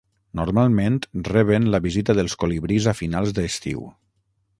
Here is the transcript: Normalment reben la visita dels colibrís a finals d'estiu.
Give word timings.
Normalment 0.37 0.95
reben 1.27 1.67
la 1.75 1.79
visita 1.87 2.15
dels 2.21 2.37
colibrís 2.45 2.87
a 2.93 2.95
finals 3.03 3.35
d'estiu. 3.41 3.85